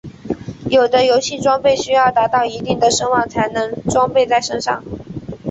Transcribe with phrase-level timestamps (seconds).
[0.67, 4.83] 有的游戏装备需要达到一定的声望才能装备在身上。